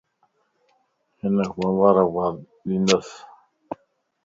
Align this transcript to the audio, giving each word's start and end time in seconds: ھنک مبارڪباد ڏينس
ھنک 1.19 1.51
مبارڪباد 1.61 2.35
ڏينس 2.67 3.09